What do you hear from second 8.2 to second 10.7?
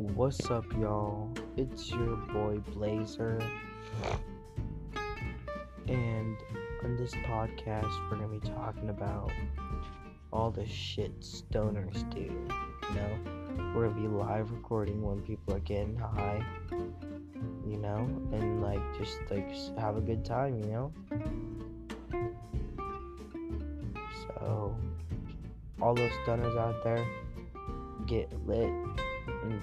be talking about all the